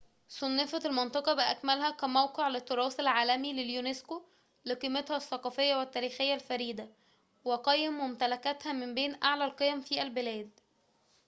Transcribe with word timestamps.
صُنفت 0.29 0.85
المنطقة 0.85 1.33
بأكملها 1.33 1.89
كموقع 1.89 2.47
للتراث 2.47 2.99
العالمي 2.99 3.53
لليونسكو 3.53 4.21
لقيمتها 4.65 5.17
الثقافية 5.17 5.75
والتاريخية 5.75 6.33
الفريدة 6.33 6.87
وقيم 7.45 7.91
ممتلكاتها 7.93 8.73
من 8.73 8.93
بين 8.95 9.15
أعلى 9.23 9.45
القيم 9.45 9.81
في 9.81 10.01
البلاد 10.01 10.49